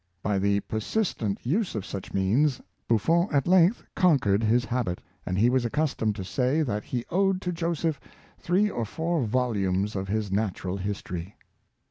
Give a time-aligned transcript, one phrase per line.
[0.23, 5.37] By the persis tent use of such means, Buffon at length conquered his habit; and
[5.37, 7.99] he was accustomed to say, that he owed to Joseph
[8.39, 11.35] three or four volumes of his Natural History.